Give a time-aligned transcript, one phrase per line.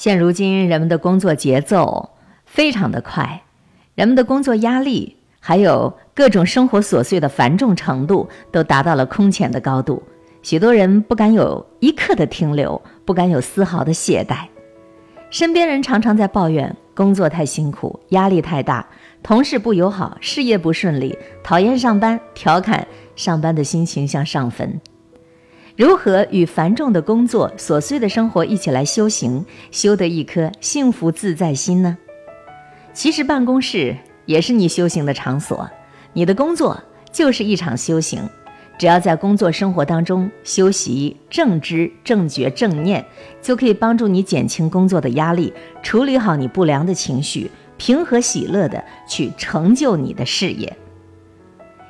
[0.00, 2.08] 现如今人们的工作节奏
[2.46, 3.42] 非常的快，
[3.94, 10.02] 人们的工作压力还有各种生活琐碎的繁重程度都达到了空前的高度，
[10.40, 14.46] 许多人不敢有一刻的停留，不敢有丝毫的懈怠。
[15.28, 18.88] 身边人常常在抱怨工作太辛苦，压力太大，
[19.22, 21.14] 同事不友好，事业不顺利，
[21.44, 24.80] 讨厌上班，调侃上班的心情像上坟。
[25.80, 31.96] 如何与繁重的工作、琐碎的生活一起来修行，修得一颗幸福自在心呢？
[32.92, 35.70] 其实办公室也是你修行的场所，
[36.12, 36.78] 你的工作
[37.10, 38.20] 就是一场修行。
[38.78, 43.02] 只要在工作生活当中修习正知正觉正念，
[43.40, 45.50] 就可以帮助你减轻工作的压力，
[45.82, 50.76] 处理好你不良的情绪，平和喜乐的去成就你的事业。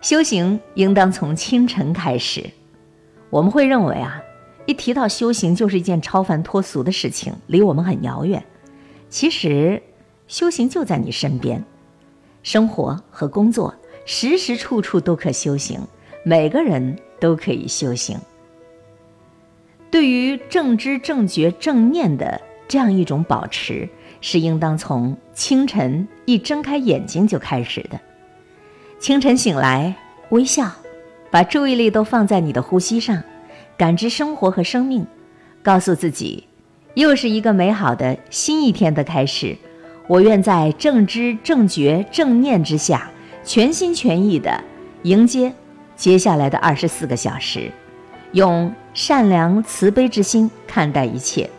[0.00, 2.48] 修行应当从清晨开始。
[3.32, 4.22] 我们会认为啊，
[4.66, 8.44] 一提到修行就是一件超凡脱俗的事情，离我们很遥远。
[9.08, 9.82] 其实，
[10.28, 11.64] 修行就在你身边，
[12.42, 15.80] 生活和工作时时处处都可修行。
[16.26, 18.18] 每个人都可以修行。
[19.90, 23.88] 对于正知正觉正念的这样一种保持，
[24.20, 27.98] 是应当从清晨一睁开眼睛就开始的。
[29.00, 29.96] 清晨醒来，
[30.28, 30.70] 微笑，
[31.30, 33.20] 把注意力都放在你的呼吸上，
[33.82, 35.04] 感知生活和生命，
[35.60, 36.46] 告诉自己，
[36.94, 39.56] 又是一个美好的新一天的开始。
[40.06, 43.10] 我愿在正知正觉正念之下，
[43.42, 44.62] 全心全意的
[45.02, 45.52] 迎接。
[45.96, 47.72] 接下来的二十四个小时，
[48.30, 51.50] 用善良慈悲之心看待一切。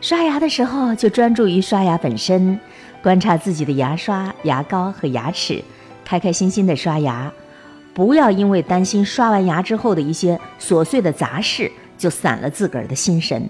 [0.00, 2.58] 刷牙的时候就专注于刷牙本身，
[3.02, 5.62] 观察自己的牙刷、牙膏和牙齿，
[6.06, 7.30] 开开心心的刷牙。
[7.94, 13.48] 不要因为担心刷完牙之后的一些琐碎的杂事，就散了自个儿的心神。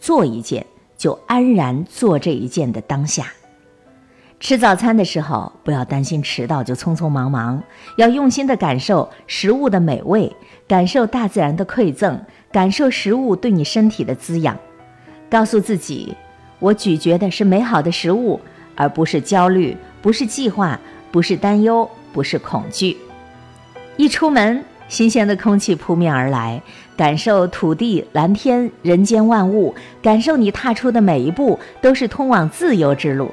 [0.00, 3.32] 做一件就安然做这一件的当下。
[4.40, 7.62] 吃早餐的时候，不要担心迟到就匆匆忙忙，
[7.96, 10.30] 要用心的感受食物的美味，
[10.68, 12.20] 感受大自然的馈赠，
[12.52, 14.58] 感受食物对你身体的滋养。
[15.30, 16.14] 告诉自己，
[16.58, 18.38] 我咀嚼的是美好的食物，
[18.74, 20.78] 而不是焦虑，不是计划，
[21.10, 22.96] 不是担忧，不是恐惧。
[23.96, 26.60] 一出门，新鲜的空气扑面而来，
[26.96, 29.72] 感受土地、蓝天、人间万物，
[30.02, 33.30] 感受你踏出的每一步都是通往自由之路。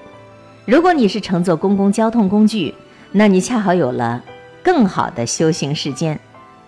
[0.66, 2.74] 如果你是乘坐公共交通工具，
[3.12, 4.24] 那你恰好有了
[4.62, 6.20] 更好的修行时间，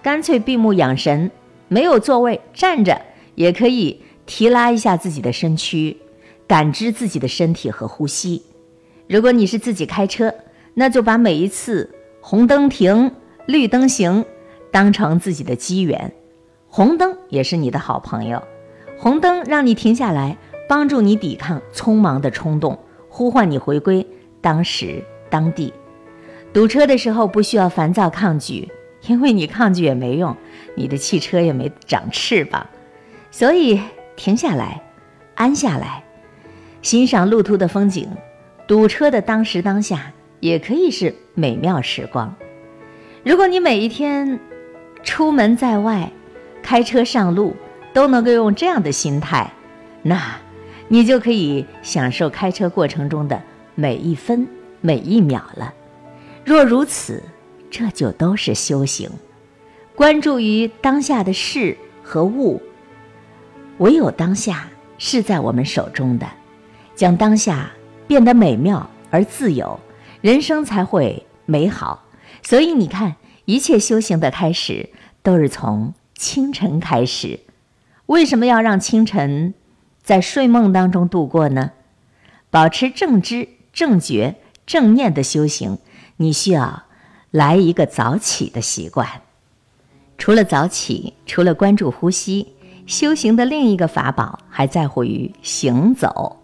[0.01, 1.29] 干脆闭目养神，
[1.67, 2.99] 没有座位站着
[3.35, 5.95] 也可以提拉一下自己的身躯，
[6.47, 8.41] 感知自己的身体和呼吸。
[9.07, 10.33] 如果你是自己开车，
[10.73, 13.11] 那就把每一次红灯停、
[13.45, 14.25] 绿灯行
[14.71, 16.13] 当成自己的机缘，
[16.67, 18.41] 红灯也是你的好朋友，
[18.97, 20.37] 红灯让你停下来，
[20.69, 22.79] 帮助你抵抗匆忙的冲动。
[23.09, 24.07] 呼唤你回归
[24.41, 25.71] 当时当地，
[26.51, 28.71] 堵车的时候不需要烦躁抗拒，
[29.07, 30.35] 因为你抗拒也没用，
[30.75, 32.65] 你的汽车也没长翅膀，
[33.29, 33.79] 所以
[34.15, 34.81] 停下来，
[35.35, 36.03] 安下来，
[36.81, 38.09] 欣赏路途的风景。
[38.65, 42.33] 堵车的当时当下也可以是美妙时光。
[43.23, 44.39] 如果你每一天
[45.03, 46.11] 出门在外，
[46.61, 47.55] 开车上路
[47.93, 49.51] 都能够用这样的心态，
[50.01, 50.19] 那。
[50.89, 53.41] 你就可以享受开车过程中的
[53.73, 54.47] 每一分
[54.79, 55.73] 每一秒了。
[56.45, 57.23] 若如此，
[57.71, 59.09] 这就都是修行。
[59.95, 62.61] 关注于当下的事和物，
[63.79, 64.67] 唯有当下
[64.99, 66.27] 是在我们手中的，
[66.93, 67.71] 将当下
[68.05, 69.79] 变得美妙而自由，
[70.21, 72.03] 人生才会美好。
[72.43, 73.15] 所以你看，
[73.45, 74.89] 一切修行的开始
[75.23, 77.39] 都是从清晨开始。
[78.07, 79.53] 为什么要让清晨？
[80.03, 81.71] 在睡梦当中度过呢？
[82.49, 85.79] 保持正知、正觉、正念的修行，
[86.17, 86.83] 你需要
[87.31, 89.07] 来一个早起的习惯。
[90.17, 92.53] 除了早起，除了关注呼吸，
[92.85, 96.41] 修行的另一个法宝还在乎于行走。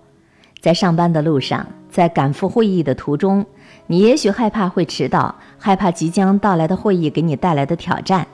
[0.62, 3.46] 在上班的路上，在赶赴会议的途中，
[3.92, 8.28] 你也许害怕会迟到，害怕即将到来的会议给你带来的挑战。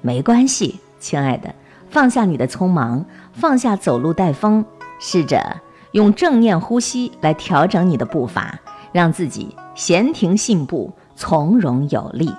[0.00, 1.54] 没关系，亲爱的。
[1.90, 3.04] 放下你的匆忙，
[3.34, 4.64] 放下走路带风，
[4.98, 5.60] 试着
[5.90, 8.58] 用正念呼吸来调整你的步伐，
[8.90, 12.32] 让自己闲庭信步，从容有力，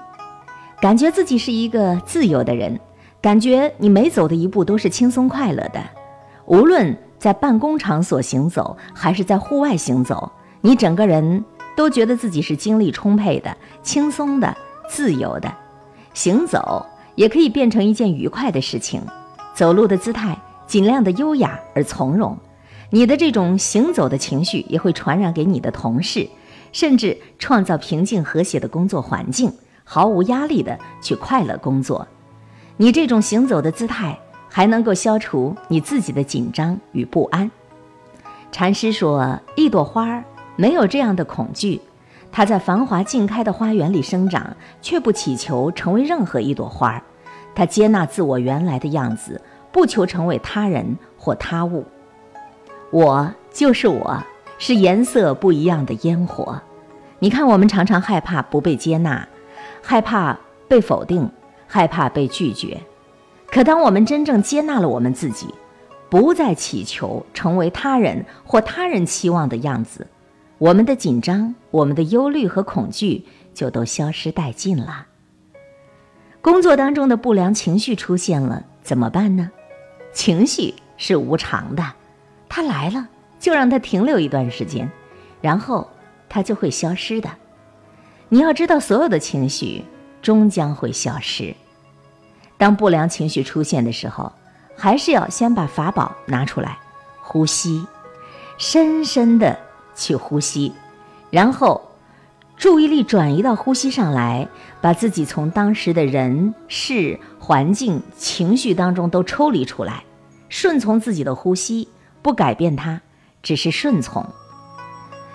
[0.81, 2.79] 感觉自己是一个自由的人，
[3.21, 5.79] 感觉你每走的一步都是轻松快乐的。
[6.47, 10.31] 无论在办公场所行走，还是在户外行走，
[10.61, 14.55] 你整个人都觉得自己是精力充沛的、轻松的、
[14.89, 15.53] 自由的。
[16.13, 16.85] 行走
[17.15, 19.01] 也可以变成一件愉快的事情。
[19.55, 22.37] 走路的姿态尽量的优雅而从容，
[22.89, 26.27] 你的这种行走的情绪也会传染给你的同事，
[26.71, 29.51] 甚至创造平静和谐的工作环境，
[29.83, 32.07] 毫无压力的去快乐工作。
[32.77, 34.17] 你这种行走的姿态，
[34.49, 37.49] 还能够消除你自己的紧张与不安。
[38.51, 40.23] 禅师说：“一朵花
[40.55, 41.81] 没有这样的恐惧，
[42.31, 47.01] 它在繁华尽开的花园里生长，却不祈求成为任何一朵花儿。
[47.55, 49.41] 它接纳自我原来的样子，
[49.71, 51.85] 不求成为他人或他物。
[52.91, 54.23] 我就是我，
[54.57, 56.61] 是颜色不一样的烟火。
[57.19, 59.27] 你看，我们常常害怕不被接纳，
[59.81, 61.29] 害怕被否定。”
[61.65, 62.79] 害怕被拒绝，
[63.47, 65.47] 可当我们真正接纳了我们自己，
[66.07, 70.05] 不再祈求成为他人或他人期望的样子，
[70.63, 75.05] 我们的紧张、我们的忧虑和恐惧就都消失殆尽了。
[76.41, 79.51] 工作当中的不良情绪出现了，怎么办呢？
[80.13, 81.83] 情绪是无常的，
[82.47, 83.09] 它来了
[83.41, 84.89] 就让它停留一段时间，
[85.41, 85.85] 然后
[86.29, 87.29] 它就会消失的。
[88.29, 89.83] 你要知道，所有的情绪
[90.21, 91.53] 终将会消失。
[92.57, 94.31] 当不良情绪出现的时候，
[94.77, 96.77] 还是要先把法宝拿出来，
[97.21, 97.85] 呼吸，
[98.57, 99.59] 深深的
[99.95, 100.73] 去呼吸，
[101.29, 101.81] 然后
[102.57, 104.47] 注意力转移到呼吸上来，
[104.81, 110.03] 把自己从当时的人事环境情绪当中都抽离出来，
[110.49, 111.87] 顺从自己的呼吸，
[112.21, 113.01] 不改变它，
[113.41, 114.25] 只是顺从。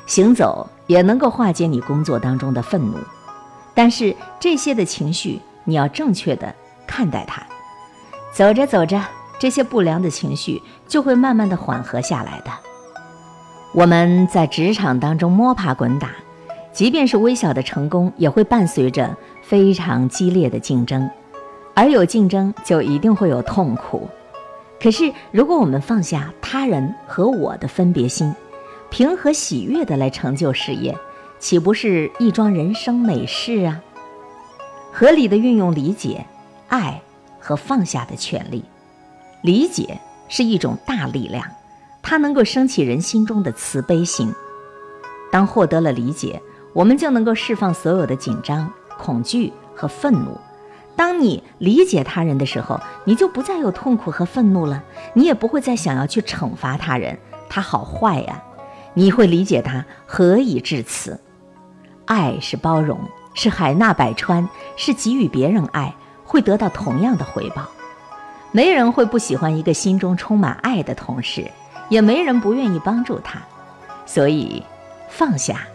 [0.07, 2.97] 行走也能够化解你工作当中的愤怒，
[3.75, 6.55] 但是这些的情绪你要正确的。
[6.91, 7.47] 看待它，
[8.33, 8.99] 走着走着，
[9.39, 12.51] 这些不良的情绪就会慢慢的缓和下来的。
[13.79, 16.11] 我们在职场当中摸爬滚打，
[16.73, 21.09] 即便是微小的成功，也会伴随着非常激烈的竞争，
[21.75, 24.09] 而有竞争就一定会有痛苦。
[24.83, 28.35] 可是，如果我们放下他人和我的分别心，
[28.91, 30.93] 平和喜悦的来成就事业，
[31.39, 33.81] 岂不是一桩人生美事啊？
[34.93, 36.27] 合理的运用理解。
[36.67, 37.01] 爱
[37.39, 38.65] 和放下的权利，
[39.43, 41.45] 理解是一种大力量，
[42.09, 44.35] 它能够升起人心中的慈悲心。
[45.31, 46.41] 当获得了理解，
[46.73, 50.41] 我们就能够释放所有的紧张、恐惧和愤怒。
[50.97, 54.83] 当你理解他人的时候，你就不再有痛苦和愤怒了，
[55.13, 58.43] 你也不会再想要去惩罚他人，他好坏呀。
[58.95, 61.21] 你会理解他何以至此。
[62.07, 62.99] 爱是包容，
[63.35, 65.95] 是海纳百川，是给予别人爱。
[66.25, 67.67] 会得到同样的回报，
[68.51, 71.51] 没人会不喜欢一个心中充满爱的同事，
[71.89, 73.41] 也没人不愿意帮助他。
[74.07, 74.63] 所以，
[75.09, 75.67] 放下，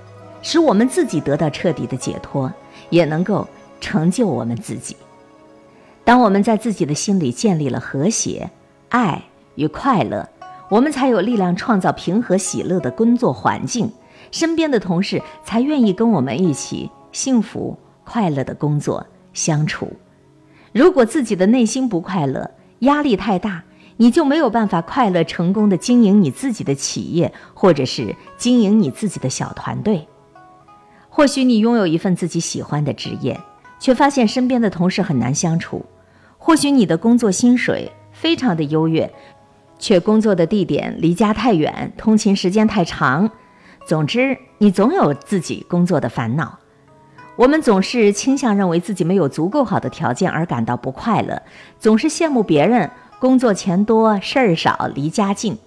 [0.42, 2.52] 使我们自己得到彻底的解脱，
[2.90, 3.48] 也能够
[3.80, 4.96] 成就我们自己。
[6.04, 8.50] 当我们在自己的心里建立了和谐、
[8.90, 9.22] 爱
[9.56, 10.28] 与快乐，
[10.70, 13.92] 我们才有力量创造平和喜乐的工作环境，
[14.32, 19.94] 身边的同事才愿意跟我们一起幸福快乐的工作相处。
[20.72, 22.50] 如果自己的内心不快乐，
[22.80, 23.64] 压力太大，
[23.98, 30.08] 你就没有办法快乐成功的经营你自己的企业，或者是经营你自己的小团队。
[31.10, 33.40] 或许你拥有一份自己喜欢的职业，
[33.80, 35.86] 却发现身边的同事很难相处；
[36.38, 39.14] 或许你的工作薪水非常的优越，
[39.78, 43.30] 却工作的地点离家太远，通勤时间太长。
[43.86, 46.58] 总之，你总有自己工作的烦恼。
[47.36, 51.42] 我们总是倾向认为自己没有足够好的条件而感到不快乐，
[51.80, 52.90] 总是羡慕别人
[53.24, 55.58] 工作钱多事儿少离家近。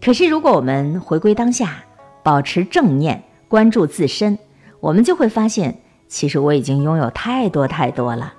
[0.00, 1.78] 可是，如果我们回归当下，
[2.22, 4.38] 保持正念，关注自身，
[4.78, 8.32] 我们就会发现，其实我已经拥有太多太多了。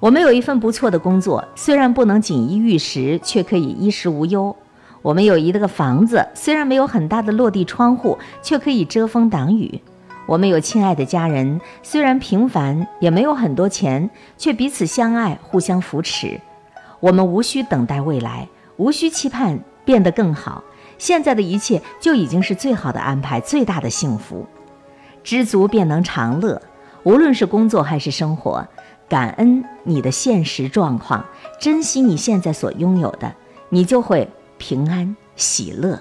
[0.00, 4.54] 我们有一份不错的工作，虽然不能锦衣玉食，却可以衣食无忧。
[5.00, 9.80] 我们有一个房子，虽然没有很大的落地窗户，却可以遮风挡雨。
[10.26, 16.38] 我们有亲爱的家人，虽然平凡，也没有很多钱，却彼此相爱，互相扶持。
[17.02, 20.62] 我们无需等待未来，无需期盼变得更好，
[20.98, 24.46] 现在的一切就已经是最好的安排，最大的幸福。
[25.24, 26.62] 知足便能长乐，
[27.02, 28.64] 无论是工作还是生活，
[29.08, 31.24] 感恩你的现实状况，
[31.60, 33.34] 珍惜你现在所拥有的，
[33.68, 36.00] 你就会平安喜乐。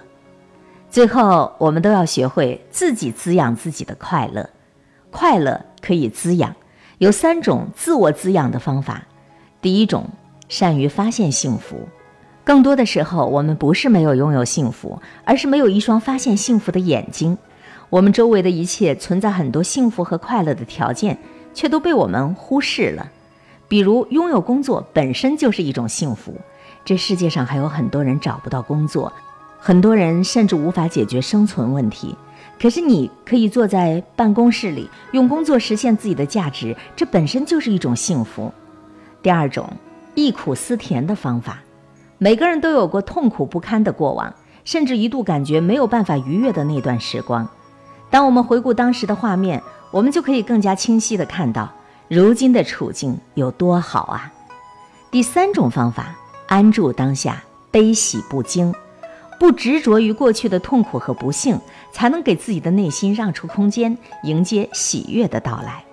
[0.92, 4.48] 最后，我们都要学会自己滋养自己的快乐。
[5.10, 6.56] 快乐可以滋养，
[7.00, 9.02] 有三种自我滋养的方法。
[9.62, 10.08] 第一种，
[10.52, 11.88] 善于发现幸福。
[12.44, 17.38] 更多的时候，我们不是没有拥有幸福，而是没有一双发现幸福的眼睛。
[17.90, 21.18] 我们周围的一切存在很多幸福和快乐的条件，
[21.54, 23.10] 却都被我们忽视了。
[23.70, 26.36] 比如，拥有工作本身就是一种幸福。
[26.84, 29.14] 这世界上还有很多人找不到工作。
[29.58, 32.14] 很多人甚至无法解决生存问题，
[32.60, 38.52] 可是你可以坐在办公室里，用工作实现自己的价值，这本身就是一种幸福。
[39.22, 39.72] 第二种，
[40.16, 41.60] 忆苦思甜的方法，
[42.18, 47.48] 每个人都有过痛苦不堪的过往，甚至一度感觉没有办法逾越的那段时光。
[48.10, 51.72] 当我们回顾当时的画面，我们就可以更加清晰地看到
[52.08, 54.32] 如今的处境有多好啊！
[55.10, 56.16] 第三种方法，
[56.48, 58.74] 安住当下，悲喜不惊。
[59.40, 61.60] 不执着于过去的痛苦和不幸，
[61.92, 65.84] 才能给自己的内心让出空间，迎接喜悦的到来。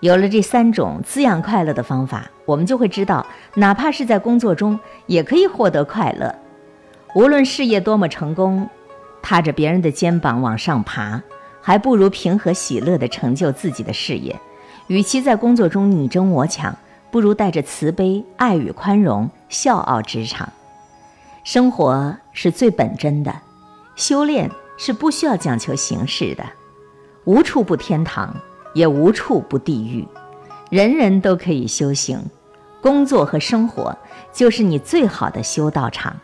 [0.00, 3.26] 有了这三种滋养快乐的方法，我们就会知道，
[3.56, 6.34] 哪怕是在工作中，也可以获得快乐。
[7.14, 8.66] 无论事业多么成功，
[9.20, 11.22] 踏着别人的肩膀往上爬，
[11.60, 14.34] 还不如平和喜乐地成就自己的事业。
[14.86, 16.74] 与其在工作中你争我抢，
[17.10, 20.50] 不如带着慈悲、爱与宽容，笑傲职场。
[21.44, 23.30] 生活是最本真的，
[23.94, 26.42] 修炼是不需要讲求形式的，
[27.24, 28.34] 无处不天堂，
[28.72, 30.08] 也无处不地狱，
[30.70, 32.18] 人人都可以修行，
[32.80, 33.96] 工作和生活
[34.32, 36.16] 就是你最好的修道场。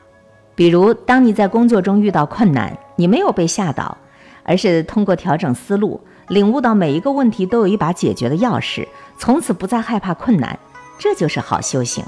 [0.55, 3.97] 比如，当你在工作中遇到困难，你没有被吓倒，
[4.45, 8.87] 而是通过调整思路，领悟到每一个问题都有一把解决的钥匙，
[9.19, 10.57] 从此不再害怕困难，
[10.97, 12.05] 这就是好修行。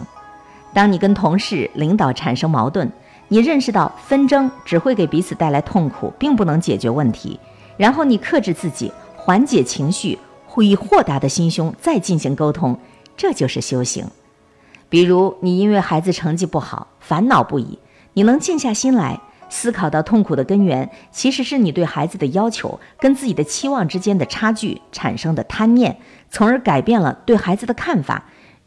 [0.72, 2.88] 当你跟同事、领导产生矛盾，
[3.26, 7.40] 你认识到纷争只会给彼此带来痛苦，并不能解决问题，
[7.76, 10.16] 然后你克制自己，缓解情绪，
[10.62, 12.78] 以豁达的心胸再进行沟通，
[13.16, 14.06] 这就是修行。
[14.88, 17.78] 比如你因为孩子成绩不好烦恼不已，
[18.14, 25.98] 你能静下心来思考到痛苦的根源，其实是你对孩子的要求跟自己的期望之间的差距产生的贪念，
[26.30, 28.24] 从而改变了对孩子的看法。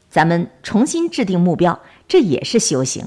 [0.09, 3.05] 咱们重新制定目标，这也是修行。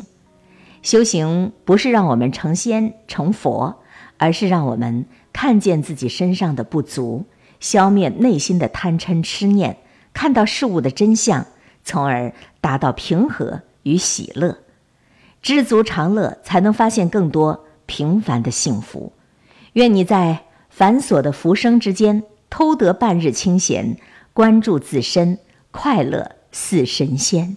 [0.82, 3.82] 修行不是让我们成仙成佛，
[4.18, 7.24] 而是让我们看见自己身上的不足，
[7.58, 9.78] 消灭内心的贪嗔痴念，
[10.12, 11.46] 看到事物的真相，
[11.84, 14.58] 从而达到平和与喜乐。
[15.40, 19.12] 知足常乐，才能发现更多平凡的幸福。
[19.72, 23.96] 愿你在繁琐的浮生之间偷得半日清闲，
[24.32, 25.38] 关注自身，
[25.70, 27.56] 快乐似神仙。